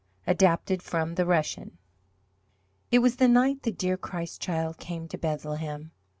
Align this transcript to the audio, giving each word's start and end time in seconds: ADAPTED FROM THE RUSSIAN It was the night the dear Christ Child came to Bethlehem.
ADAPTED 0.25 0.81
FROM 0.81 1.13
THE 1.13 1.27
RUSSIAN 1.27 1.77
It 2.89 3.03
was 3.03 3.17
the 3.17 3.27
night 3.27 3.61
the 3.61 3.71
dear 3.71 3.97
Christ 3.97 4.41
Child 4.41 4.79
came 4.79 5.07
to 5.07 5.17
Bethlehem. 5.19 5.91